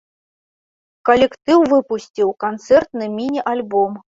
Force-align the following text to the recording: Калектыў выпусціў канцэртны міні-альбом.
Калектыў 1.09 1.67
выпусціў 1.73 2.35
канцэртны 2.45 3.05
міні-альбом. 3.19 4.05